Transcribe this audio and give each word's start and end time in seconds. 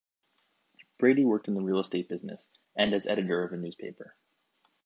Brady 0.97 1.25
worked 1.25 1.47
in 1.47 1.53
the 1.53 1.61
real 1.61 1.77
estate 1.79 2.09
business, 2.09 2.49
and 2.75 2.91
as 2.91 3.05
editor 3.05 3.43
of 3.43 3.53
a 3.53 3.57
newspaper. 3.57 4.15